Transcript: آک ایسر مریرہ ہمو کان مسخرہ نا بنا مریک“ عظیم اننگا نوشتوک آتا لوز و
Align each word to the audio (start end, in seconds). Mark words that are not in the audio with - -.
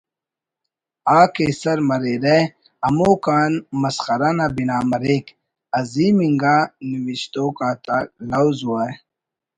آک 1.19 1.35
ایسر 1.45 1.77
مریرہ 1.89 2.37
ہمو 2.85 3.11
کان 3.25 3.51
مسخرہ 3.81 4.31
نا 4.37 4.45
بنا 4.55 4.77
مریک“ 4.89 5.25
عظیم 5.77 6.17
اننگا 6.23 6.55
نوشتوک 6.89 7.57
آتا 7.69 7.97
لوز 8.29 8.59
و 8.67 8.69